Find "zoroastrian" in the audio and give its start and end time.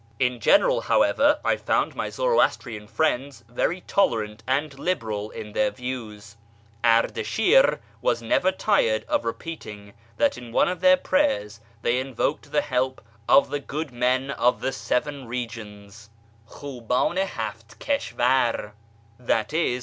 2.09-2.87